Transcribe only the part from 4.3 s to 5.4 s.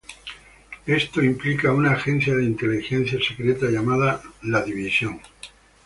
"The Division".